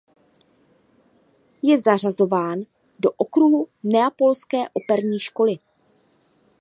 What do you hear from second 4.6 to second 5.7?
operní školy.